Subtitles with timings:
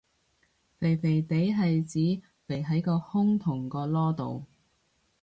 [0.79, 4.45] 肥肥哋係指肥喺個胸同個籮度